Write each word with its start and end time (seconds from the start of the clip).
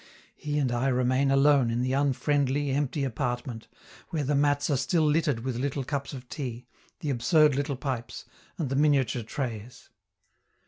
He 0.35 0.57
and 0.57 0.71
I 0.71 0.87
remain 0.87 1.29
alone 1.29 1.69
in 1.69 1.83
the 1.83 1.93
unfriendly, 1.93 2.71
empty 2.71 3.03
apartment, 3.03 3.67
where 4.09 4.23
the 4.23 4.33
mats 4.33 4.67
are 4.71 4.75
still 4.77 5.05
littered 5.05 5.41
with 5.41 5.53
the 5.53 5.61
little 5.61 5.83
cups 5.83 6.11
of 6.11 6.27
tea, 6.27 6.65
the 7.01 7.11
absurd 7.11 7.53
little 7.53 7.77
pipes, 7.77 8.25
and 8.57 8.69
the 8.69 8.75
miniature 8.75 9.21
trays. 9.21 9.89